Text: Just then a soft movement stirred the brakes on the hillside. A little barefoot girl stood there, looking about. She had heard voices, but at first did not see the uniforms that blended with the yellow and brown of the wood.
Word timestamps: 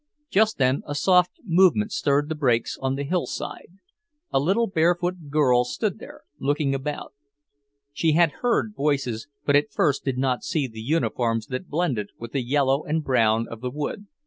Just 0.31 0.57
then 0.57 0.81
a 0.87 0.95
soft 0.95 1.33
movement 1.45 1.91
stirred 1.91 2.27
the 2.27 2.33
brakes 2.33 2.75
on 2.81 2.95
the 2.95 3.03
hillside. 3.03 3.73
A 4.31 4.39
little 4.39 4.65
barefoot 4.65 5.29
girl 5.29 5.63
stood 5.63 5.99
there, 5.99 6.21
looking 6.39 6.73
about. 6.73 7.13
She 7.93 8.13
had 8.13 8.31
heard 8.41 8.73
voices, 8.75 9.27
but 9.45 9.55
at 9.55 9.69
first 9.71 10.03
did 10.03 10.17
not 10.17 10.43
see 10.43 10.65
the 10.67 10.81
uniforms 10.81 11.45
that 11.53 11.69
blended 11.69 12.09
with 12.17 12.31
the 12.31 12.41
yellow 12.41 12.83
and 12.83 13.03
brown 13.03 13.47
of 13.47 13.61
the 13.61 13.69
wood. 13.69 14.07